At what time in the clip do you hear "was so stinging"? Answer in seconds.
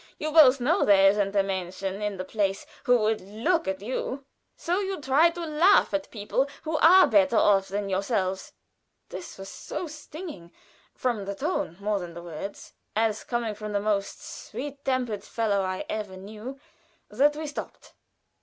9.37-10.51